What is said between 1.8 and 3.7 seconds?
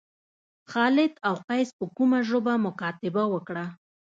کومه ژبه مکاتبه وکړه.